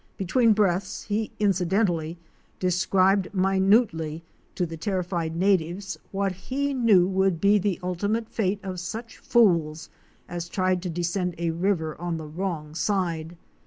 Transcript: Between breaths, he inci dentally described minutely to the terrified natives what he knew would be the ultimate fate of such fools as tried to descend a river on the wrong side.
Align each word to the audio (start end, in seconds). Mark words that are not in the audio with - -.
Between 0.17 0.53
breaths, 0.53 1.03
he 1.03 1.29
inci 1.39 1.67
dentally 1.67 2.17
described 2.59 3.31
minutely 3.35 4.23
to 4.55 4.65
the 4.65 4.75
terrified 4.75 5.35
natives 5.35 5.95
what 6.11 6.31
he 6.31 6.73
knew 6.73 7.07
would 7.07 7.39
be 7.39 7.59
the 7.59 7.79
ultimate 7.83 8.27
fate 8.27 8.59
of 8.63 8.79
such 8.79 9.19
fools 9.19 9.89
as 10.27 10.49
tried 10.49 10.81
to 10.81 10.89
descend 10.89 11.35
a 11.37 11.51
river 11.51 11.95
on 12.01 12.17
the 12.17 12.25
wrong 12.25 12.73
side. 12.73 13.37